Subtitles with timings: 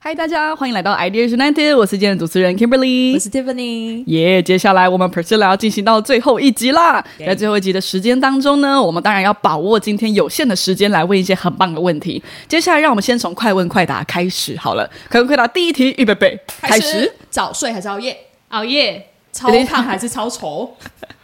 [0.00, 4.04] 嗨，大家欢迎来到 Ideas United，我是今天的主持人 Kimberly，我是 Tiffany。
[4.06, 7.04] 耶接下来我们 Priscilla 要进行到最后一集啦。
[7.18, 12.22] 在最后一集的时间当中呢，我们当然要把握今天有限的时间来问一些很棒的问题。
[12.46, 14.88] 接下来让我们先从快问快答开始好了。
[15.10, 17.12] 快问快答第一题，预备备，开始。
[17.28, 18.16] 早睡还是熬夜？
[18.50, 20.74] 熬夜，超胖还是超丑？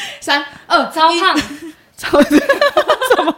[0.20, 1.36] 三二超胖，
[1.96, 2.36] 超什
[3.24, 3.34] 么？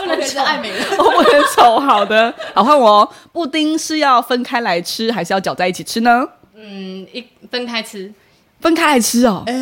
[0.00, 0.84] 不能吃爱美了。
[0.98, 3.08] 我不能丑，好的，好换我哦。
[3.32, 6.26] 布丁是要分开来吃，还是要搅在一起吃呢？
[6.54, 8.12] 嗯，一分开吃，
[8.60, 9.52] 分开来吃哦，不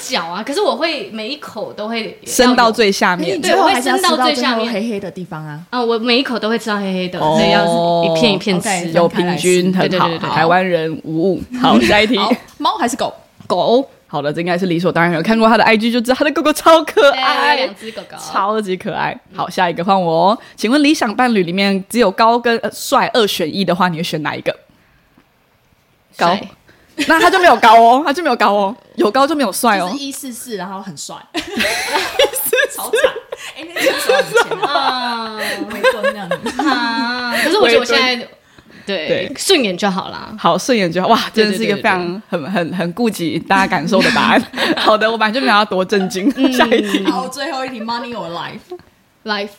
[0.00, 0.42] 搅啊。
[0.44, 5.60] 可是我会每一口都会伸到最下面最后还是要我会升到吃到最下面黑黑的地方啊。
[5.70, 7.64] 啊，我每一口都会吃到黑黑的，哦所以要
[8.04, 8.90] 一片一片吃。
[8.92, 10.18] 有平均，很好对对对对。
[10.18, 11.42] 对台湾人无误。
[11.60, 12.16] 好，下一题。
[12.18, 13.12] 好，猫还是狗？
[13.46, 15.12] 狗，好的，这应该是理所当然。
[15.14, 19.18] 有看过他的 IG 就知道他的狗狗超可爱两，只狗狗，超级可爱。
[19.34, 20.38] 好，下一个换我哦。
[20.54, 24.56] 请问理想伴侣里面只有高跟呃帅二选一的话，你会选哪一个？
[26.16, 26.38] 高，
[27.08, 30.04] 那他就没有高哦， 他就没有高哦，有高就没有帅哦就是。
[30.04, 31.14] 一四四，然后很帅，
[32.74, 33.12] 超惨。
[33.56, 34.72] 哎，那个是多少钱啊？
[34.72, 35.38] 啊
[35.70, 36.62] 没蹲那样子。
[36.62, 37.36] 啊！
[37.42, 38.26] 可是我觉得我现在
[38.86, 40.34] 对对顺眼就好啦。
[40.38, 41.08] 好，顺眼就好。
[41.08, 44.42] 哇，真的是一个非常很很很顾及大家感受的答案。
[44.78, 46.30] 好的，我本来就没有要多震惊。
[46.52, 47.04] 下一题。
[47.04, 49.50] 好，最后一题，money or life？Life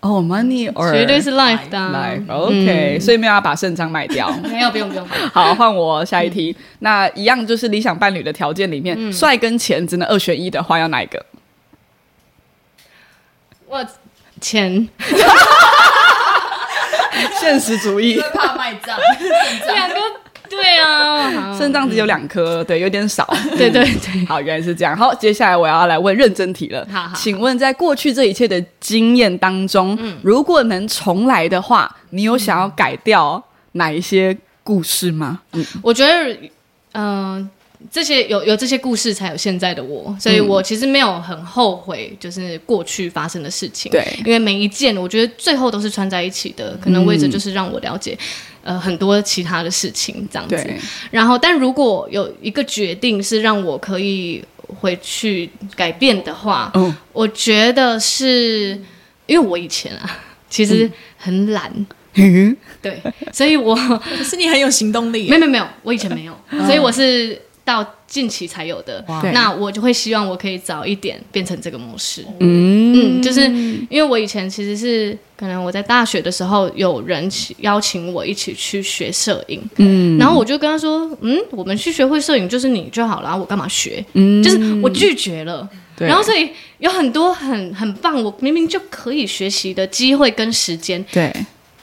[0.00, 2.32] 哦，money or 绝对是 life 的啊 life。
[2.32, 4.28] OK，所以没有要把肾脏卖掉。
[4.50, 5.06] 没有，不用不用。
[5.32, 6.54] 好，换我下一题。
[6.80, 11.24] 那一样就是理想伴侣的条件里面，帅跟钱只能二选一的话，要哪一个？
[13.68, 13.86] 我
[14.40, 14.88] 钱
[17.42, 18.96] 现实主义，怕卖账，
[19.74, 19.96] 两个
[20.48, 23.26] 对啊，肾脏只有两颗，对，有点少。
[23.58, 24.96] 对对对，好，原来是这样。
[24.96, 26.86] 好，接下来我要来问认真题了。
[26.92, 27.16] 好好。
[27.16, 35.40] 请问在过去这一切的经验当中，如果能重来的话，你有想要改掉哪一些故事吗？
[35.54, 36.36] 嗯，我觉得，
[36.92, 37.50] 嗯、
[37.90, 43.90] 这些有有这些故事，才有现在的我，所以我其实没有很后悔，就是过去发生的事情。
[43.90, 44.06] 对。
[44.24, 48.16] 因为每一件，我觉得最后都是穿在一起的，可能为着就是让我了解。
[48.64, 50.56] 呃，很多其他的事情这样子，
[51.10, 56.94] 然后，但如果有一个决定是让我可以回去改变的话，嗯。
[57.12, 58.80] 我觉得是
[59.26, 60.18] 因为我以前啊，
[60.48, 61.72] 其实很懒，
[62.14, 62.56] 嗯。
[62.80, 63.74] 对，所以我
[64.16, 65.24] 可是你很有行动力。
[65.24, 65.30] 耶。
[65.30, 69.04] 没有没有没有，我以前没有，所以我是到近期才有的。
[69.32, 72.24] 那我就会希望我可以早一点变成这个模式。
[72.40, 73.42] 嗯嗯，就是
[73.88, 84.04] 因为我以前其实是可能我在大学的时候有人请邀请我一起去学摄影，嗯然后我就跟他说，嗯，我们去学会摄影就是你就好了，我干嘛学？
[84.14, 85.68] 嗯就是我拒绝了。
[85.94, 91.30] 对然后所以有很多很很棒，我明明就可以学习的机会跟时间，对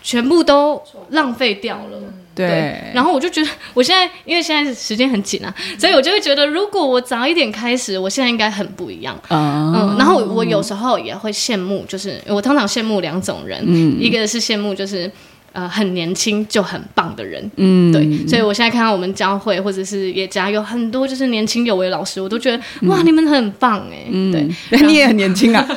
[0.01, 2.01] 全部都浪费掉了。
[2.47, 9.19] 对，然后我就觉得， 我现在因为现在时间很紧啊，所以我就会觉得，如果我早一点开始，我现在应该很不一样。
[9.29, 13.63] 嗯嗯，然后我有时候也会羡慕，就是我通常羡慕两种人，
[13.99, 15.11] 一个是羡慕就是
[15.51, 17.91] 呃很年轻就很棒的人，嗯。
[17.91, 25.67] 对，所以我现在看到我们教会或者是也家有很多就是年轻有为的老师，我都觉得哇，你们很棒哎，对，对， 你也很年轻啊。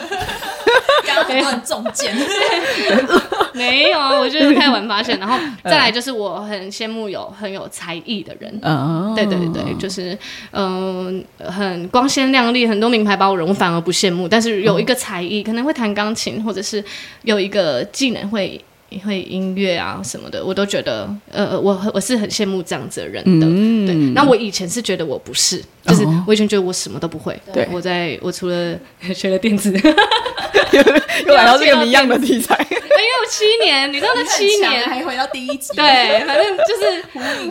[1.32, 2.14] 很多人中箭，
[3.54, 9.14] 没有啊，我就是开玩发现，然后再来就是我很羡慕有很有才艺的人，嗯。
[9.14, 10.16] 对对对对，就是
[10.52, 14.26] 嗯、很光鲜亮丽，很多名牌包人，我反而不羡慕。
[14.26, 16.82] 但是有一个才艺，可能会弹钢琴，或者是
[17.22, 18.58] 有一个技能会
[19.04, 23.46] 会音乐啊什么的，我都觉得呃，我我是很羡慕这样子的人的。
[23.46, 23.86] 嗯。
[23.86, 27.38] 对，那我以前是觉得我不是，就是我以前觉得我什么都不会。
[27.52, 27.68] 对。
[27.70, 28.74] 我在我除了
[29.14, 29.82] 学了电子，因
[31.26, 32.56] 又来到这个一样的题材。
[32.70, 37.04] 为我七年，你知道那七年还回到第一集，对，反正就是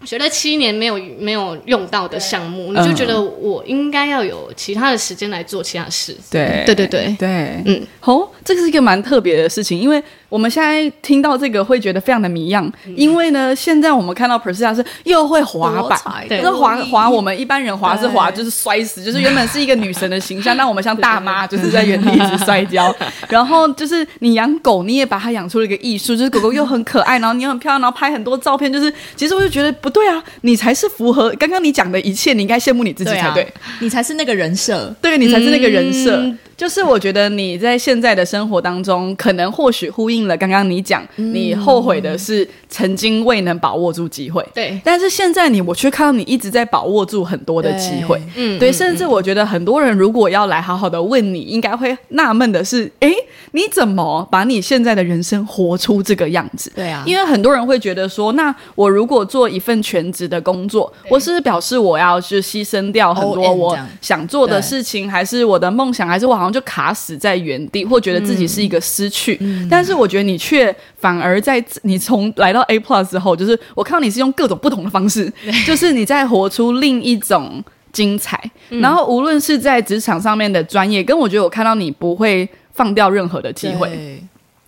[0.00, 6.16] 你学了七年没有没有用到的项目，你就觉得我应该要有其他的时间来做其他事。
[6.30, 6.64] 对。
[6.66, 16.40] 对对对，对，嗯嗯，哦，这个是一个蛮特别的事情，因为我们现在听到这个会觉得非常的迷样，因为呢，现在我们看到 Priscilla 是又会滑板，对。
[16.40, 22.94] 就是滑滑我们一般人滑是滑就是摔死，就是原本是一个女神的形象，但我们像大妈就是在原地一直摔跤，
[23.28, 34.96] 然后就是你养狗，你也把它养出了一个艺术，就是狗狗又很可爱，然后你又很漂亮，然后拍很多照片，就是其实我就觉得不对啊，你才是符合刚刚你讲的一切，你应该羡慕你自己对啊才对，你才是那个人设。
[35.02, 36.16] 对你才是那个人设。
[36.16, 44.46] 嗯就是我觉得你在现在的生活当中，可能或许呼应了刚刚你讲，你后悔的是曾经未能把握住机会。
[44.54, 48.58] 对，但是现在你，我却看到你一直在把握住很多的机会，嗯。
[48.58, 53.12] 对，甚至我觉得很多人如果要来好好的问你，应该会纳闷的是，诶，
[53.52, 56.70] 你怎么把你现在的人生活出这个样子？
[56.76, 69.38] 对啊，因为很多人会觉得说，那我如果做一份全职的工作，我是表示我要去牺牲掉很多我想做的事情，还是我的梦想，还是我好像就卡死在原地，或觉得自己是一个失去？
[69.70, 75.32] 但是我觉得你却反而在你从来到 A Plus 之后，就是我看到你是用各种不同的方式，
[75.66, 77.62] 就是你在活出另一种
[77.92, 78.42] 精彩。
[78.68, 84.20] 然后无论是在职场上面的专业，跟我觉得我看到你不会放掉任何的机会。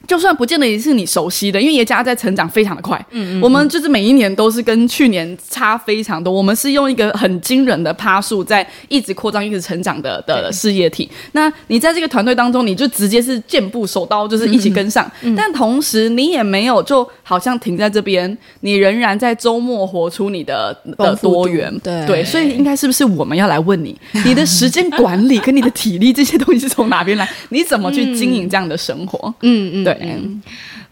[0.06, 11.11] 对就算不见得也是你熟悉的，因为耶加在成长非常的快，嗯嗯，我们就是每一年都是跟去年差非常多，我们是用一个很惊人的趴数在一直扩张、一直成长的的事业体。
[11.33, 22.05] 那你在这个团队当中，你就直接是箭步手刀，就是一起跟上，但同时你也没有就好像停在这边，你仍然在周末活出你的的多元，对。
[22.07, 27.29] 对，所以应该是不是我们要来问你，你的时间管理跟你的体力这些东西是从哪边来？
[27.49, 29.33] 你怎么去经营这样的生活？
[29.41, 29.94] 嗯嗯，对，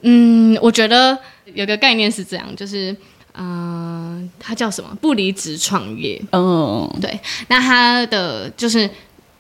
[0.03, 1.19] 嗯，我觉得
[1.55, 2.91] 有个概念是这样，就是
[3.35, 4.95] 嗯、呃它叫什么？
[5.01, 6.21] 不离职创业。
[6.33, 7.19] 嗯，对，
[7.49, 8.89] 那他的就是，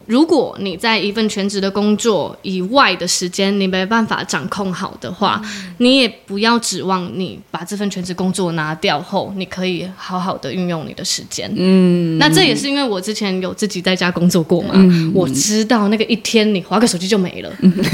[0.06, 5.40] 如果你在一份全职的工作以外的时间，你没办法掌控好的话，
[5.78, 11.52] 你也不要指望你把这份全职工作拿掉后，你可以好好的运用你的时间。
[11.56, 14.74] 嗯，那这也是因为我之前有自己在家工作过嘛，
[15.14, 17.52] 我知道那个一天你划个手机就没了。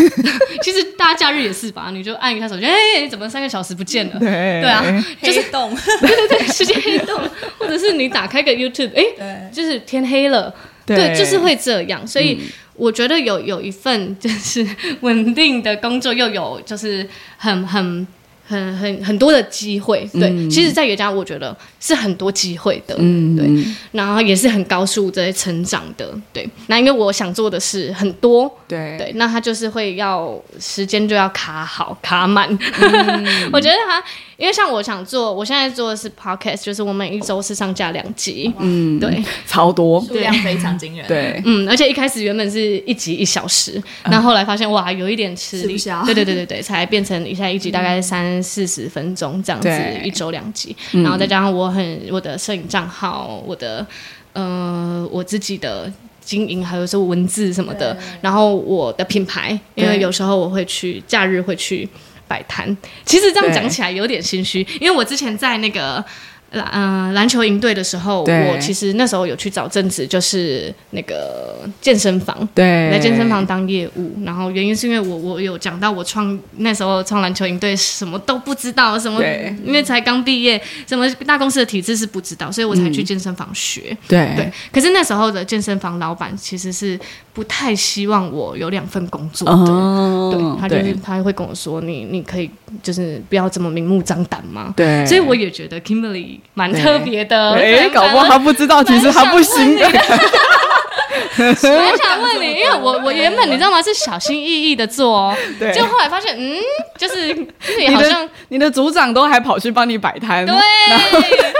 [0.62, 4.18] 其实大家假日也是吧，你就按一下手机，哎、怎么三个小时不见了？
[4.18, 4.28] 对。
[4.28, 4.84] 对啊，
[5.22, 7.20] 就是黑洞， 对对对，时间黑洞，
[7.58, 9.50] 或者是你打开个 YouTube，哎、对。
[9.52, 10.52] 就是天黑了，
[10.88, 12.06] 对对，就是会这样。
[12.06, 12.38] 所以
[12.74, 14.66] 我觉得有有一份就是
[15.02, 18.06] 稳定的工作，又有就是很很。
[18.50, 26.48] 很很很多的机会，对，其实，在瑜伽我觉得是很多机会的，嗯，对，然后也是很高速在成长的，对。
[26.68, 28.96] 那因为我想做的事很多，对。
[28.98, 32.48] 对，那他就是会要时间就要卡好卡满。
[33.52, 34.02] 我觉得他，
[34.36, 45.78] 因为像我想做，我现在做的是 podcast，就是我每一周是上架两集，嗯，对，超多，数量非常惊人。，对，嗯，而且一开始原本是一集一小时，那后后来发现哇，有一点吃力。
[46.04, 49.70] 对对对对对，才变成一下一集大概三四十分钟这样子，
[50.04, 53.86] 一周两集，然后再加上我很我的摄影账号，我的
[54.32, 55.92] 呃我自己的。
[56.20, 61.88] 经营还有是文字什么的，然后我的品牌，因为有时候我会去假日会去
[62.26, 62.76] 摆摊。
[63.06, 66.04] 其实这样讲起来有点心虚，因为我之前在那个
[66.52, 72.36] 篮呃篮球营队的时候，我其实那时候有去找正职，就是那个健身房。
[72.54, 79.22] 对，在健身房当业务，然后原因是因为我我有讲到我创那时候创篮球营队什么都不知道，什么
[79.64, 83.96] 因为才刚毕业，什么大公司的体制是不知道，所以我才去健身房学。
[84.06, 84.28] 对。
[84.36, 86.98] 对，可是那时候的健身房老板其实是
[87.32, 89.52] 不太希望我有两份工作的。
[89.52, 92.48] 哦，对他就是他会跟我说，你你可以
[92.82, 94.72] 就是不要这么明目张胆嘛。
[94.76, 97.52] 对，所以我也觉得 Kimberly 蛮特别的。
[97.54, 99.86] 哎，反搞不好他不知道，其实他不行的，
[101.38, 105.72] 我很想问你，因为我我原本你知道吗，是小心翼翼的做哦，对。
[105.72, 106.58] 就后来发现，嗯，
[106.98, 107.32] 就是
[107.78, 110.54] 你好像的你的组长都还跑去帮你摆摊，对，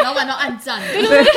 [0.04, 1.22] 老板都暗赞，对对。
[1.22, 1.32] 对。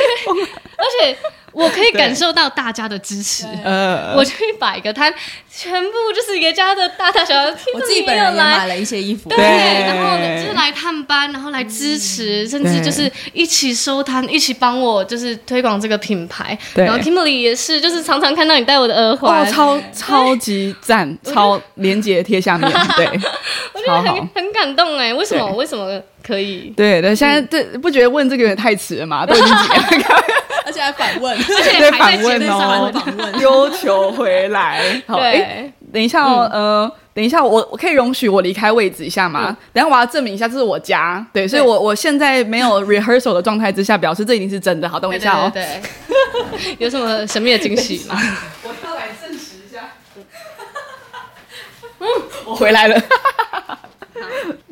[0.76, 1.16] 而且
[1.52, 3.46] 我可以感受到大家的支持。
[3.64, 5.12] 呃，我去摆个摊，
[5.50, 9.44] 全部就是爷家的大大小小，我自己本人也来买了一些衣服，对，对。
[9.86, 16.56] 然后就是来探班，然后来支持，甚至就是一起收摊，一起帮我就是推广这个品牌。
[16.74, 16.84] 对。
[16.84, 23.06] 然后 Kimberly 也是，就是常常看到你戴我的耳环，哦，超超级赞，超连接贴下面，对，
[23.74, 24.28] 我觉得很。
[24.34, 25.46] 很感动哎，为什么？
[25.52, 26.72] 为什么可以？
[26.76, 29.26] 对对，现在对不觉得问这个有点太迟了吗？
[29.26, 30.24] 都已经几年了，
[30.64, 34.80] 而且还反问， 而且反问哦反问，丢球回来。
[35.06, 39.56] 好，哎，对，等一下哦，呃，等一下，我我可以容许我离开位置一下吗？
[39.72, 44.88] 等一下我要证明一下这是我家，对，所以我我现在没有 rehearsal 的状态之下，表示这一定是真的。
[44.88, 45.50] 好，等我一下哦。
[45.52, 45.80] 对
[46.78, 48.16] 有什么神秘的惊喜吗？
[48.62, 49.80] 我要来证实一下。
[51.98, 52.06] 嗯，
[52.46, 53.02] 我回来了。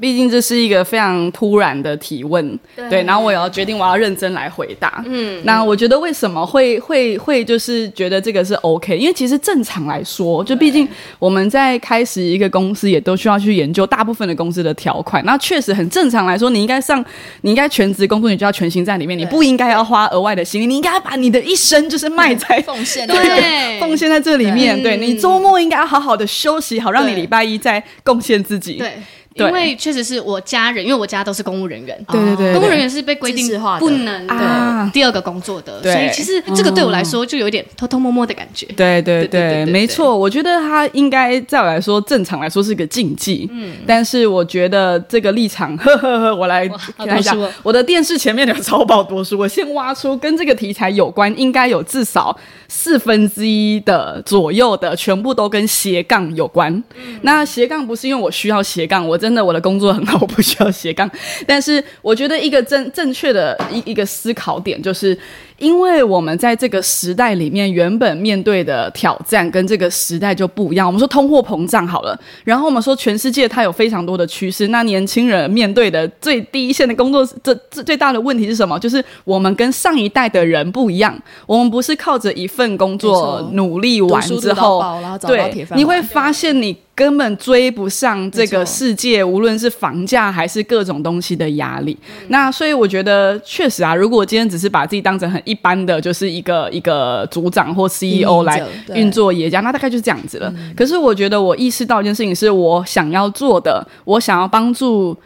[0.00, 5.04] 毕竟这是一个非常突然的提问，对，然后我也要决定我要认真来回答。
[5.06, 8.96] 嗯，那我觉得为什么会会会就是觉得这个是 OK？
[8.96, 10.88] 因为其实正常来说，就毕竟
[11.18, 15.24] 我们在开始一个公司，也都需要去研究大部分的公司的条款。
[15.26, 17.04] 那确实很正常来说，你应该上，
[17.42, 24.82] 你应该全职工作，你就要全心在里面，你不应该要花额外的心力，你应该把你的一生就是卖在奉献对奉献在这里面。
[24.82, 28.74] 对你周末应该要好好的休息，好让你礼拜一再贡献自己。
[28.74, 28.92] 对。
[29.34, 33.46] 因为确实是我家人，因为我家都是公务人员，对对对，公务人员是被规定
[33.78, 38.66] 不能的第二个工作的，所以其实这个对我来说就有点偷偷摸摸的感觉。
[38.76, 43.48] 对对对，没错，我觉得他应该在我来说，正常来说是个禁忌。
[43.52, 46.68] 嗯，但是我觉得这个立场，呵呵呵，我来
[46.98, 56.82] 看一下，我的电视前面有超爆多书，我先挖出跟这个题材有关，应该有至少四分之一的左右的，全部都跟斜杠有关。
[57.22, 59.19] 那斜杠不是因为我需要斜杠，我。
[59.20, 61.08] 真的，我的工作很好，我不需要斜杠。
[61.46, 65.16] 但是，我觉得一个正正确的一一个思考点就是。
[65.60, 70.86] 因为我们在这个时代里面，原本面对的挑战跟这个时代就不一样。
[70.86, 74.68] 我们说通货膨胀好了，然后我们说全世界它有非常多的趋势。
[74.68, 78.78] 那年轻人面对的最第一线的工作，这这最大的问题是什么？
[78.78, 81.16] 就是我们跟上一代的人不一样。
[81.46, 84.82] 我们不是靠着一份工作努力完之后，
[85.26, 91.96] 对，你会发现你根本追不上这个世界，无论是房价还是各种东西的压力。
[92.28, 98.62] 那所以我觉得确实啊，如果今天只是把自己当成很一般的就是一个一个组长或 CEO 来
[98.94, 100.54] 运作业家，那大概就是这样子了。
[100.76, 105.16] 可是我觉得我意识到一件事情，是我想要做的，我想要帮助。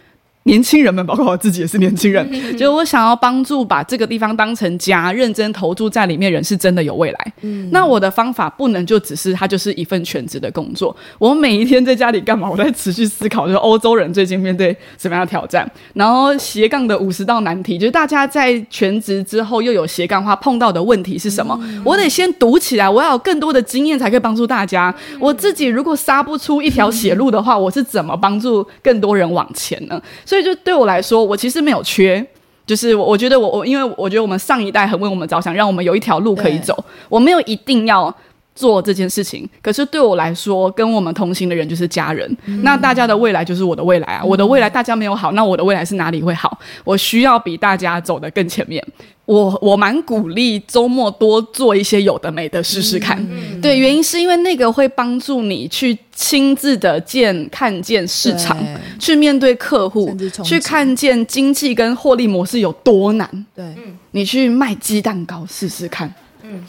[0.45, 7.33] 年轻人们，包括我自己也是年轻人，就我想要帮助把这个地方当成家，认真投注在里面，人是真的有未来。
[7.41, 10.95] 嗯那我的方法不能就只是它就是一份全职的工作。
[11.19, 12.49] 我每一天在家里干嘛？
[12.51, 21.59] 我在持续思考，就是欧洲人最近面对什么样的挑战，然后斜杠的五十道难题，就是大家在全职之后又有斜杠化碰到的问题是什么？
[21.83, 24.95] 我得先读起来，我要有更多的经验才可以帮助大家。
[25.19, 30.01] 我自己如果杀不出一条血路的话，我是怎么帮助更多人往前呢？
[30.27, 32.25] 所以就对我来说，我其实没有缺，
[32.67, 36.77] 就是我我觉得我我因为我觉得我们上一代很为我们着想，让我们有一条路可以走，
[37.09, 38.15] 我没有一定要
[38.55, 39.49] 做这件事情。
[39.61, 44.25] 可是对我来说，跟我们同行的人就是家人，那大家的未来就是我的未来啊！
[44.25, 46.59] 我的未来大家没有好，那我的未来是哪里会好？
[46.85, 48.85] 我需要比大家走得更前面。
[49.27, 53.19] 我我蛮鼓励周末多做一些有的没的试试看，
[53.63, 58.55] 对，原因是因为那个会帮助你去亲自的见看见市场，
[59.01, 63.47] 去面对客户，去看见经济跟获利模式有多难。
[63.57, 63.65] 对，
[64.11, 66.13] 你去卖鸡蛋糕试试看，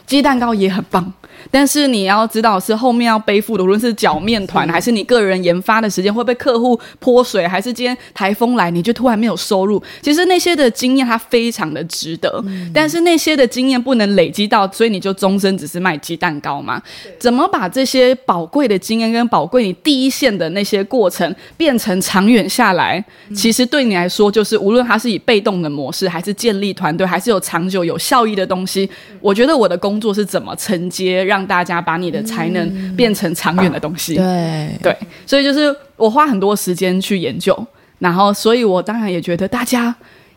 [0.08, 1.14] 鸡蛋糕也很棒。
[1.52, 9.82] 但是你要知道，是后面要背负的，无论是搅面团，还是你个人研发的时间会被客户泼水，还是今天台风来，你就突然没有收入。
[10.02, 16.82] 其实那些的经验它非常的值得，但是那些的经验不能累积到，所以你就终身只是卖鸡蛋糕嘛？
[17.20, 23.04] 怎么把这些宝贵的经验跟宝贵你第一线的那些过程变成长远下来？
[23.36, 28.90] 其实对你来说，就是无论它是以被动的模式，还是建立团队，还是有长久有效益的东西，
[29.20, 31.36] 我觉得我的工作是怎么承接让。
[31.36, 34.16] 让大家把你的才能变成长远的东西。
[34.16, 37.54] 对对，所以就是我花很多时间去研究，
[38.00, 39.94] 然后，所以我当然也觉得大家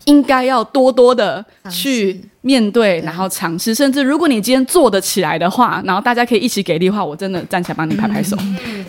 [0.07, 2.21] 应该要多多的去。
[2.43, 8.37] 面对，然后尝试，甚至如果你今天做得起来的话，然后大家可以一起给力的话，我真的站起来帮你拍拍手。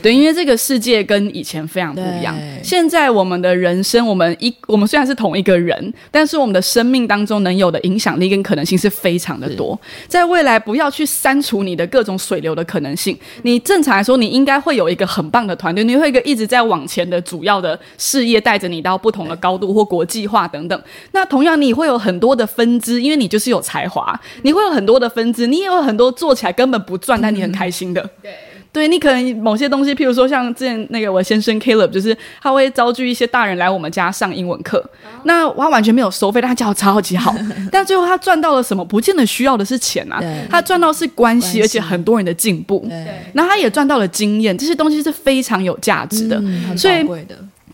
[0.02, 2.38] 对，因为这个世界跟以前非常不一样。
[2.64, 9.78] 现在我们的人生，我们一我们虽然是同一个人，但是我们的生命当中能有的影响力跟可能性是非常的多。
[10.08, 13.18] 在未来，不要去删除你的各种水流的可能性。
[13.42, 20.82] 你正常来说，你应该会有一个很棒的团队，你会一个一直在往前的主要的事业，带着你到不同的高度或国际化等等。
[21.12, 23.50] 那同样，你会有很多的分支，因为你就是。
[23.50, 28.00] 有才华，你会有很多的分支，你也有很多做起来根本不赚，但你很开心的。
[28.22, 28.32] 对，
[28.72, 34.88] 对你可能某些东西，譬如说像之前那个我先生 Caleb，就是他会招聚一些大人来我们家上英文课，
[35.24, 37.36] 那他完全没有收费，但他教超级好，
[37.72, 38.86] 但最后他赚到了什么？
[38.86, 42.86] 不见得需要的是钱啊，他赚到是关系，而且很多人的进步。
[42.88, 46.40] 对，那他也赚到了经验，这些东西是非常有价值的，
[46.78, 47.04] 所以。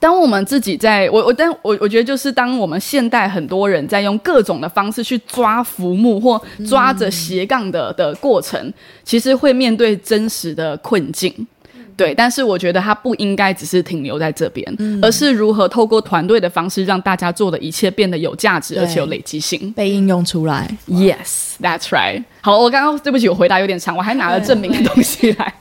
[0.06, 8.72] 当我们自己在，我我但我我觉得就是当我们现代很多人在用各种的方式去抓浮木或抓着斜杠的的过程，
[9.04, 11.34] 其实会面对真实的困境。
[11.98, 19.72] 对，但是我觉得它不应该只是停留在这边，而是如何透过团队的方式，让大家做的一切变得有价值，而且有累积性。
[19.72, 20.70] 被应用出来。
[20.88, 22.24] Yes, that's right。
[22.42, 25.54] 好，我刚刚对不起，我回答有点长，我还拿了证明的东西来。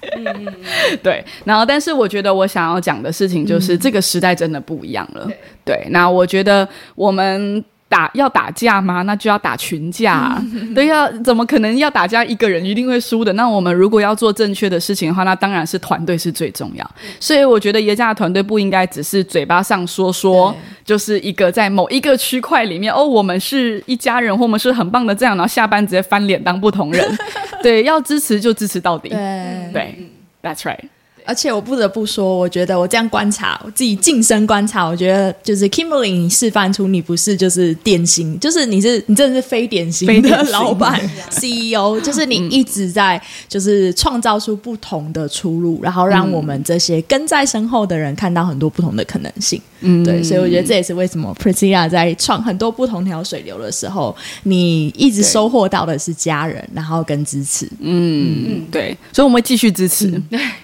[1.02, 5.28] 对，然后但是我觉得我想要讲的事情就是，这个时代真的不一样了。
[5.64, 7.64] 对，那我觉得我们。
[7.94, 9.02] 打要打架吗？
[9.02, 10.42] 那就要打群架、 啊。
[10.74, 13.32] 对，要怎么可能要打架一个人一定会输的？
[13.34, 16.90] 那我们如果要做正确的事情的话，那当然是团队是最重要。
[17.20, 20.52] 所以我觉得耶加的团队不应该只是嘴巴上说说，
[20.84, 27.18] 就是一个在某一个区块里面哦，我们是一家人，或我们是很棒的这样，然后下班直接翻脸当不同人。
[27.62, 29.10] 对，要支持就支持到底。
[29.10, 30.10] 对对
[30.42, 30.80] ，That's right。
[31.24, 41.00] 而且我不得不说，我觉得我这样观察，我自己近身观察，我觉得就是 Kimberly，你示范出你不是就是典型，就是你是你真的是非典型的老板
[41.32, 49.58] CEO，就是你一直在就是创造出不同的出路，然后让我们这些跟在身后的人看到很多不同的可能性。
[49.58, 49.70] 嗯
[50.04, 54.14] 对，所以我觉得这也是为什么 Priscilla 在创很多不同条水流的时候，
[54.44, 57.68] 你一直收获到的是家人，然后跟支持。
[57.80, 60.10] 嗯，对，所以我们会继续支持。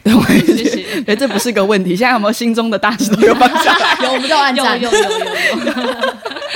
[0.03, 1.01] 对，我会谢谢。
[1.03, 1.91] 对， 这不是个问题。
[1.91, 3.99] 现在有没有心中的大石头有放下来？
[4.05, 4.81] 有，我们都按有赞。
[4.81, 5.73] 有有有有。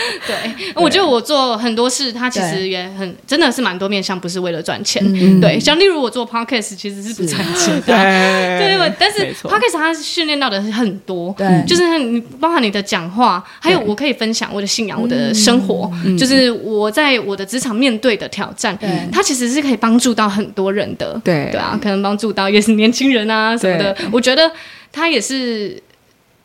[0.26, 5.02] 对，我觉得我做很多事，它其实也很真的是蛮多面向，不是为了赚钱。
[5.40, 7.86] 对，像例如我做 podcast 其实是不赚钱的。
[7.86, 8.76] 对。
[8.76, 11.64] 对，但是 podcast 它训练到的是很多，对。
[11.66, 21.20] 就是你包含你的讲话，还有我可以分享我的信仰、我的生活，就是我在我的职场面对的挑战对，它其实是可以帮助到很多人的。
[21.22, 21.50] 对。
[21.52, 23.96] 对啊，可能帮助到也是年轻人啊什么的。
[24.10, 24.50] 我觉得
[24.92, 25.80] 它也是，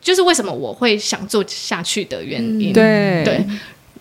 [0.00, 2.72] 就是为什么我会想做下去的原因。
[2.72, 3.22] 对。
[3.24, 3.46] 对。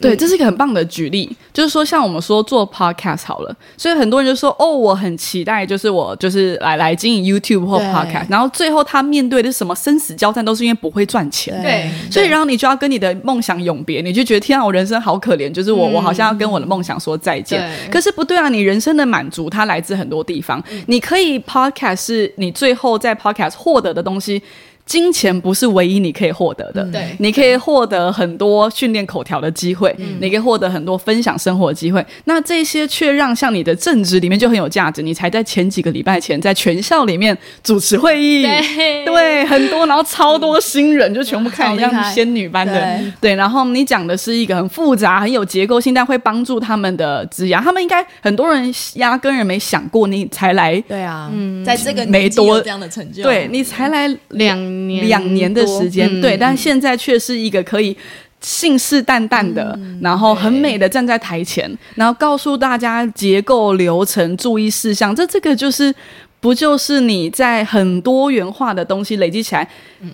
[0.01, 11.61] 对，这是一个很棒的举例，就是说，像我们说做 podcast 好了，所以很多人就说，哦，我很期待，就是我就是来来经营 YouTube 或 podcast，然后最后他面对的是什么生死交战，都是因为不会赚钱。
[11.61, 17.69] 对，所以，然后你就要跟你的梦想永别，你就觉得天啊，我人生好可怜，就是我、我好像要跟我的梦想说再见。
[17.91, 24.41] 可是不对啊，你人生的满足它来自很多地方，你可以 podcast 是你最后在 podcast 获得的东西。
[24.89, 27.15] 金钱不是唯一你可以获得的，对。
[27.19, 32.03] 你可以获得很多训练口条的机会，你可以获得很多分享生活的机会。
[32.23, 39.05] 那这些却让像你的正职里面就很有价值，你才在前几个礼拜前在全校里面主持会议，对。
[39.05, 43.13] 对，很多，然后超多新人就全部看你像仙女般的，对。
[43.21, 43.35] 对。
[43.35, 47.61] 然后你讲的是一个很复杂、很有结构性，但会帮助他们的职涯。
[47.61, 51.63] 他们应该很多人压根儿没想过，你才来，对啊，嗯。
[51.63, 54.57] 在这个没多这样的成就，对你才来两
[54.87, 57.97] 年两年的时间，多对，但嗯现在却是一个可以。
[58.41, 65.13] 信誓旦旦的，然后很美的站在台前，然后告诉大家结构、流程、注意事项。
[65.13, 65.93] 这这个就是
[66.41, 69.67] 不就是你在很多元化的东西累积起来，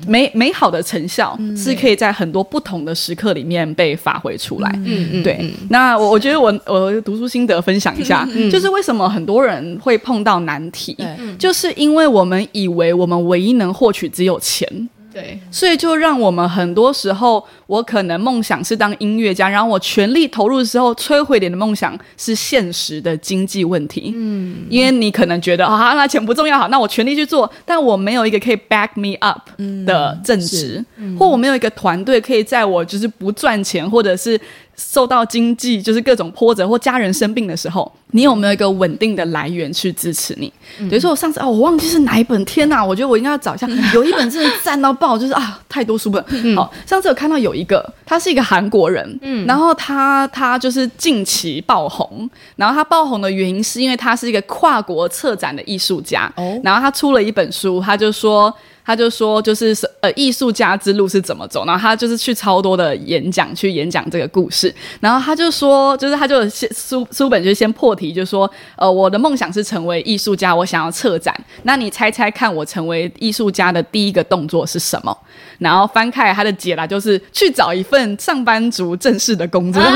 [0.08, 4.72] 美美好的成效是可以在很多不同的时刻里面被发挥出来。
[4.84, 10.98] 嗯嗯，对，那我我觉得我我读书心得分享一下， 就是为什么很多人会碰到难题，
[11.38, 14.68] 就是因为我们以为我们唯一能获取只有钱。
[15.16, 15.40] 对。
[15.50, 24.12] 所以就让我们很多时候，我可能梦想是当音乐家，然后我全力投入的时候，摧毁你的梦想是现实的经济问题。
[24.14, 29.50] 嗯，因为你可能觉得啊，那钱不重要，好，那我全力去做，但我没有一个可以 back me up
[29.86, 30.84] 的正职，
[31.18, 34.38] 或我没有一个团队可以在我就是不赚钱，或者是
[34.76, 40.52] 受到经济就是各种波折或家人生病的时候，你有没有一个稳定的来源去支持你？
[40.78, 42.84] 比如说我上次哦，我忘记是哪一本，天哪！
[42.84, 46.24] 我觉得我应该要找一下，有一本真的赞到爆，就是啊，太多书本。
[46.56, 58.54] 好，上次有看到有一个，他是一个韩国人，嗯然后他他就是近期爆红，然后他爆红的原因是因为他是一个跨国策展的艺术家，哦然后他出了一本书，他就说。
[58.86, 75.18] 他就说，就是呃，艺术家之路是怎么走，然后他就是去超多的演讲，去演讲这个故事，然后他就说，就是他就先书书本就先破题，就说，呃，我的梦想是成为艺术家，我想要策展，那你猜猜看，我成为艺术家的第一个动作是什么？
[75.58, 79.82] 然后翻开他的解答就是去找一份上班族正式的工作。
[79.82, 79.92] 啊？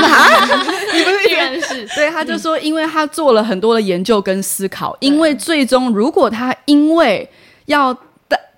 [0.94, 1.86] 你不是居然是。
[1.94, 7.28] 对，他就说，因为他做了很多的研究跟思考，因为最终如果他因为
[7.66, 7.96] 要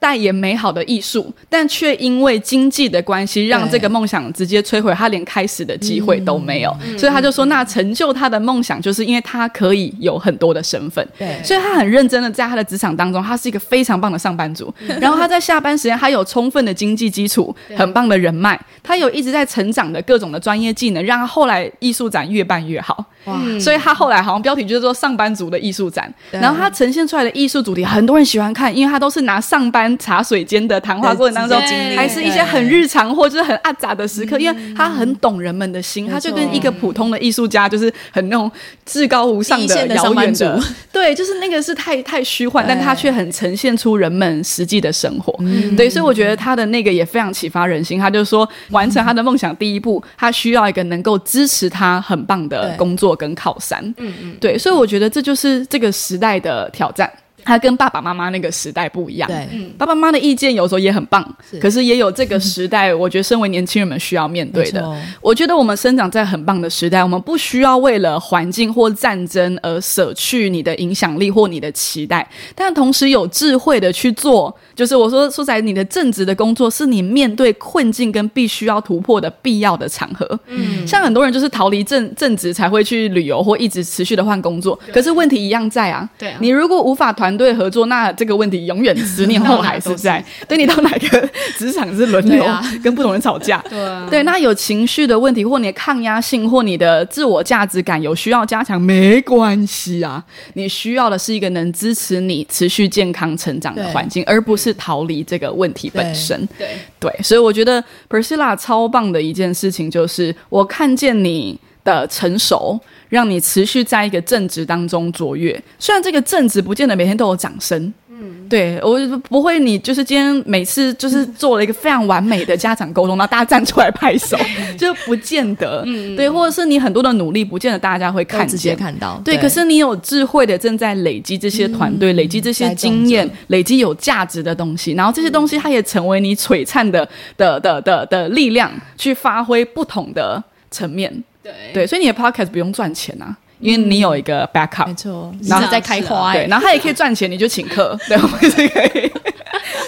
[0.03, 6.77] 代代言美好的艺术，但却因为经济的关系，让这个梦想直接摧毁，他连开始的机会都没有。
[6.99, 11.09] 所以他就说，那成就他的梦想，就是因为他可以有很多的身份。
[11.19, 14.71] 对所以他很认真的在他的职场当中，他是一个非常棒的上班族。
[15.01, 23.03] 然后他在下班时间，他有充分的经济基础，很棒的人脉，他有一直在成长的各种的专业技能，让他后来艺术展越办越好。
[23.25, 31.59] 哇，所以他后来好像标题就是说上班族的艺术展，然后他呈现出来的艺术主题，很多人喜欢看，因为他都是拿上班般茶水间的谈话过程当中
[31.97, 38.51] 还是一些很日常或者是很阿杂的时刻，因为他很懂人们的心，他就跟一个普通的艺术家，就是很那种
[38.85, 45.35] 至高无上的遥远的族， 对，就是那个是太太虚幻，但他却很呈现出人们实际的生活。
[45.41, 47.99] 嗯对，所以我觉得他的那个也非常启发人心。
[47.99, 53.83] 他就说，完成他的梦想第一步，他需要一个能够支持他很棒的工作跟靠山。
[53.99, 57.11] 嗯嗯，对，所以我觉得这就是这个时代的挑战。
[57.45, 64.97] 他跟爸爸妈妈那个时代不一样，对，爸爸妈妈的意见有时候也很棒，是可是也有这个时代，我觉得身为年轻人们需要面对的。
[65.21, 74.55] 我觉得我们生长在很棒的时代，我们不需要为了环境或战争而舍去你的影响力或你的期待，但同时有智慧的去做。
[74.75, 80.27] 就是我说说在你的正职的工作，是你面对困境跟必须要突破的必要的场合。
[80.47, 86.09] 嗯，像很多人就是逃离正正职才会去旅游或一直持续的换工作，可是问题一样在啊。
[86.19, 90.25] 对啊你如果无法团队合作，那这个问题永远十年后 还是在。
[90.49, 100.23] 对你到哪个职场是轮流、啊跟不同人吵架， 对啊，对，那有情绪的问题，或你的抗压性，或你的自我价值感有需要加强，没关系啊。
[100.55, 106.49] 你需要的是一个能支持你持续健康成长的环境，而不是逃离这个问题本身。
[106.59, 115.61] 对对，所以我觉得 Priscilla 超棒的一件事情就是，我看见你的成熟，让你持续在一个正职当中卓越。
[115.79, 117.93] 虽然这个正职不见得每天都有掌声。
[118.15, 124.37] 嗯，对我不会，你就是今天每次就是做了一个非常完美的家长沟通， 然后大家站出来拍手，
[124.79, 140.41] 就不见得，嗯对，或者是你很多的努力，不见得大家会看直接见，看到，对，可是你有智慧的正在累积这些团队，累积这些经验，累积有价值的东西，然后这些东西它也成为你璀璨的的的的的力量，去发挥不同的
[140.71, 141.25] 层面。
[141.43, 141.53] 对。
[141.75, 144.95] 对，所以你的 podcast 不用赚钱啊，因为你有一个 backup 没。
[144.95, 149.11] 错，然后直在开花对，哎，然后他也可以赚钱，你就请客， 对，我们是可以，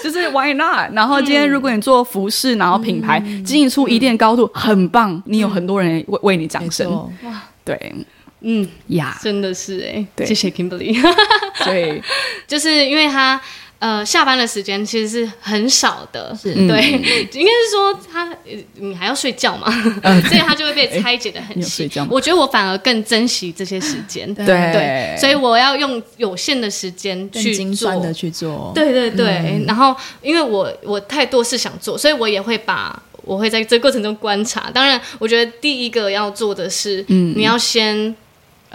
[0.03, 0.91] 就是 why not？
[0.93, 6.91] 然后今天如果你做服饰，然后品牌经营出一定高度，很棒，你有很多人为为你掌没声，
[7.23, 7.93] 哇，对。
[8.47, 10.27] 嗯，呀，真的是哎，对。
[10.27, 10.95] 谢谢 Kimberly，
[11.63, 11.99] 所以
[12.47, 13.41] 就是因为他。
[13.85, 16.55] 呃，下班的时间其实是很少的，是。
[16.55, 16.67] 嗯。
[16.67, 16.81] 对，
[17.33, 19.69] 应该是说他呃你还要睡觉嘛，
[20.27, 21.87] 所以他就会被拆解的很 细。
[22.09, 24.43] 我觉得我反而更珍惜这些时间，对。
[24.45, 29.65] 对，所以我要用有限的时间去做精算的去做，对对对，嗯。
[29.67, 34.71] 然后因为我我太多事想做，所以我也会把我会在这个过程中观察。
[34.73, 37.35] 当然，我觉得第一个要做的是，嗯。
[37.37, 38.15] 你要先。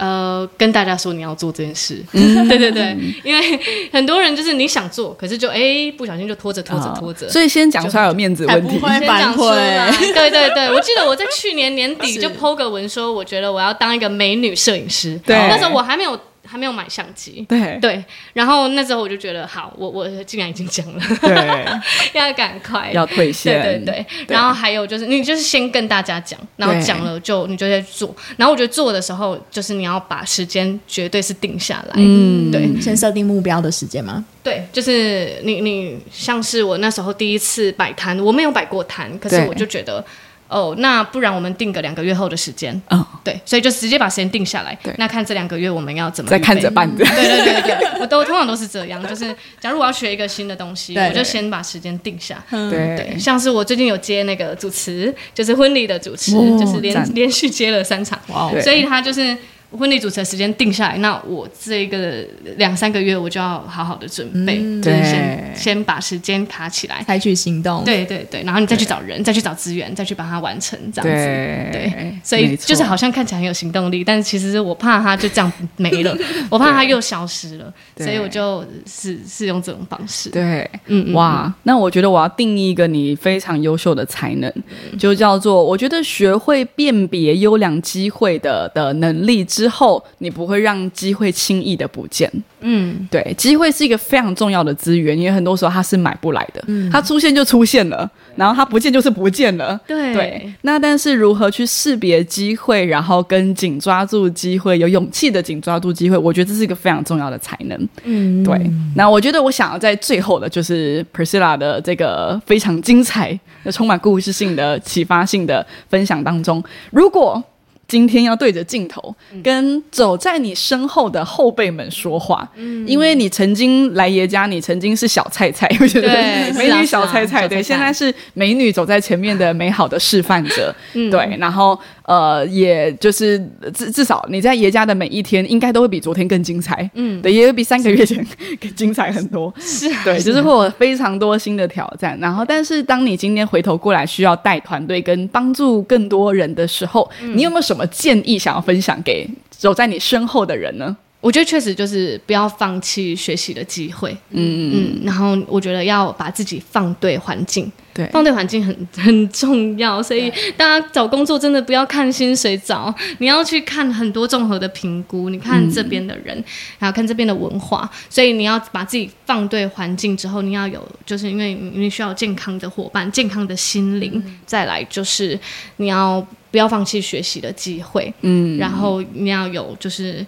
[0.01, 2.47] 呃，跟大家说你要做这件事，嗯。
[2.49, 3.59] 对对对，因为
[3.93, 8.79] 很多人就是你想做，可是就哎不小心就拖着拖着拖着，啊所以先讲出来有面子问题。
[8.79, 8.87] 不。
[8.87, 9.91] 会先讲出来。
[9.91, 15.19] 对对对，我记得我在去年年底 就 PO 个文说，我觉得我要当一个美女摄影师。
[15.23, 15.35] 对。
[15.35, 16.19] 那时候我还没有
[16.51, 17.45] 还没有买相机。
[17.47, 17.77] 对。
[17.81, 21.65] 对，然后那时候我就觉得，好，我我竟然已经讲了，对，
[22.19, 23.61] 要赶快，要退现。
[23.61, 32.51] 对对对，然后还有就是，你就是先跟大家讲，然后对讲了就你就在做，然后我觉得做的时候，就是你要把时间绝对是定下来，嗯。
[32.51, 32.69] 对。
[32.81, 34.23] 先设定目标的时间吗？
[34.43, 40.03] 对，就是你你像是我那时候第一次摆摊，我没有摆过摊，可是我就觉得。
[40.51, 44.77] 哦，那不然我们定个两个月后的时间，嗯，对，所以就直接把时间定下来。
[44.83, 44.93] 对。
[44.97, 47.05] 那看这两个月我们要怎么再看着办着。
[47.05, 52.43] 对对对对，我都通常都是这样，就是假如我要学一个新的东西，我就先把时间定下。
[52.49, 52.97] 对。
[52.97, 58.19] 对，像是我最近有接那个主持，就是婚礼的主持，哦就是连连续接了三场，
[58.61, 59.37] 所以他就是
[59.77, 62.25] 婚礼主持的时间定下来，那我这个
[62.57, 65.03] 两三个月我就要好好的准备，嗯就是对。
[65.03, 67.03] 先先把时间卡起来。
[67.07, 71.25] 采取行动，对对对，然后你再去找人，再去找资源，再去把它完成，这样子。
[71.25, 71.71] 对。
[71.71, 76.15] 对，所以就是好像看起来很有行动力，但是其实我怕它就这样没了，
[76.49, 80.29] 我怕它又消失了，所以我就是是用这种方式。
[80.29, 84.51] 对，嗯嗯哇，那我觉得我要定义一个你非常优秀的才能，
[84.91, 92.31] 嗯就叫做我觉得学会辨别优良机会的的能力之后，你不会让机会轻易的不见。
[92.61, 99.79] 嗯，对，机会是一个非常重要的资源，因为很多时候它是买不来的，嗯它出现就出现了，然后它不见就是不见了。
[99.87, 107.89] 对对，那但是如何去识别机会，然后跟紧抓住机会，有勇气的紧抓住机会，我觉得这是一个非常重要的才能。
[108.03, 113.37] 嗯，对，那我觉得我想要在最后的就是 Priscilla 的这个非常精彩、
[113.71, 117.43] 充满故事性的、启发性的分享当中，如果
[117.91, 122.49] 今天要对着镜头，跟走在你身后的后辈们说话。
[122.55, 130.73] 嗯，因为你曾经来爷家，你曾经是小菜菜， 我觉得对 美女小菜菜，对，现在是美女走在前面的美好的示范者。
[130.93, 133.39] 对，然后呃，也就是
[133.73, 136.89] 至至少你在爷家的每一天，应该都会比昨天更精彩。
[136.95, 138.25] 嗯，对，也会比三个月前
[138.59, 139.53] 更精彩很多。
[139.59, 142.17] 是啊对，就是会有非常多新的挑战。
[142.19, 150.95] 然后，但是当你今天回头过来需要带团队跟帮助更多人的时候，你有没有什么建议想要分享给走在你身后的人呢？
[151.21, 158.07] 我觉得确实就是不要放弃学习的机会，嗯嗯，然后我觉得要把自己放对环境，对。
[158.07, 166.35] 放对环境很很重要，所以大家找工作真的不要看薪水找，你要去看很多综合的评估，你看这边的人，
[166.79, 175.39] 然后看这边的文化，所以你要把自己放对环境之后，你要有就是因为你需要健康的伙伴、健康的心灵，再来就是
[175.77, 180.25] 你要不要放弃学习的机会，嗯，然后你要有就是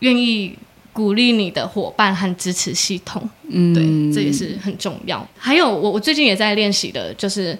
[0.00, 0.56] 愿意。
[0.94, 5.28] 鼓励你的伙伴和支持系统，嗯，对，这也是很重要。
[5.36, 7.58] 还有，我我最近也在练习的，就是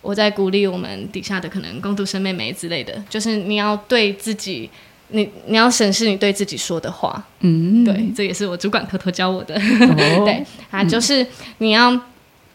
[0.00, 4.70] 我在鼓励我们底下的可能工读生妹妹之类的，就是你要对自己，
[5.08, 9.54] 你你要审视你对自己说的话，嗯，对，这也是我主管偷偷教我的，
[10.24, 11.26] 对啊，就是
[11.58, 12.00] 你要。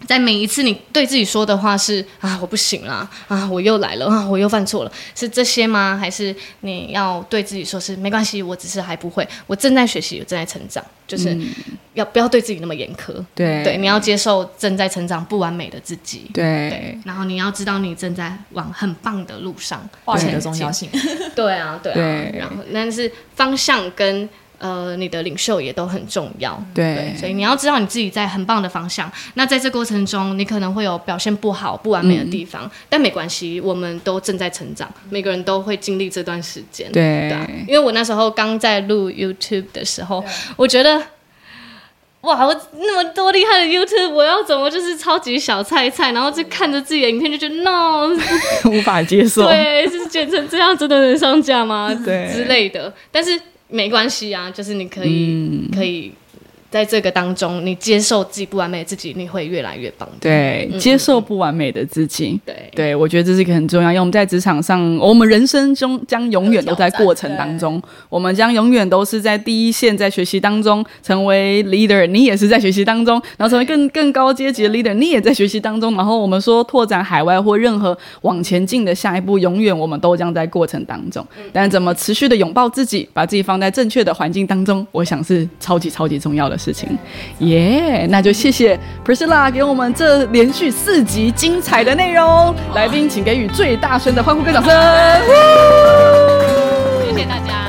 [0.08, 5.98] 在每一次你对自己说的话是啊我不行啦啊我又来了啊我又犯错了是这些吗？
[6.00, 11.36] 还是你要对自己说是没关系，我只是还不会，我正在学习，我正在成长，就是
[11.94, 13.14] 要不要对自己那么严苛？
[13.34, 16.30] 对对，你要接受正在成长不完美的自己。
[16.34, 20.90] 对然后你要知道你正在往很棒的路上话语的重要性。
[21.36, 21.96] 对啊，对啊。
[21.96, 26.62] 对然后，但是方向跟呃你的领袖也都很重要。
[26.74, 29.12] 对所以你要知道你自己在很棒的方向。
[29.36, 36.92] 那在这过程中，你可能会有表现不好、不完美的地方，但没关系，我们都正在成长，每个人都会经历这段时间。
[36.92, 40.24] 对啊，因为我那时候刚在录 YouTube 的时候，
[40.56, 41.02] 我觉得。
[42.22, 42.44] 哇！
[42.44, 48.10] 我那么多厉害的 YouTube，我要怎么就是超级小菜菜，然后就看着自己的影片就觉得 no，
[48.66, 49.48] 无法接受。
[49.48, 51.94] 对，就是剪成这样，真的能上架吗？
[52.04, 52.92] 对之类的。
[53.12, 56.14] 但是没关系啊，就是你可以、可以
[56.76, 60.16] 在这个当中，你接受自己不完美的自己，你会越来越棒的。
[60.20, 62.38] 对，接受不完美的自己。
[62.46, 75.96] 对对，我觉得这是一个很重要，因为我们在职场上，我们人生中将永远都在过程当中，我们将永远都是在第一线，在学习当中成为 leader，你也是在学习当中，然后成为更更高阶级的 leader，你也在学习当中。
[75.96, 81.26] 然后我们说拓展海外或任何往前进的下一步，永远我们都将在过程当中。
[81.54, 86.98] 但怎么持续的拥抱自己，把自己放在正确的环境当中，我想是超级超级重要的事事情。
[87.40, 94.72] 耶、那就谢谢 Priscilla 给我们这连续四集精彩的内容，来宾请给予最大声的欢呼跟掌声。
[97.06, 97.68] 谢谢大家。